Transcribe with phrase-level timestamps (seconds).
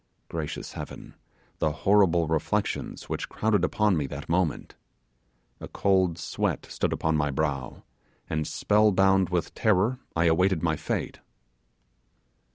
[0.29, 1.13] Gracious heaven!
[1.59, 4.73] the horrible reflections which crowded upon me that moment.
[5.59, 7.83] A cold sweat stood upon my brow,
[8.27, 11.19] and spell bound with terror I awaited my fate!